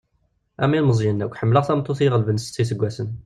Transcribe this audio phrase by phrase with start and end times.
[0.63, 3.09] Am ilmeẓyen akk, ḥemmleɣ tameṭṭut i yi-ɣelben s setta iseggasen.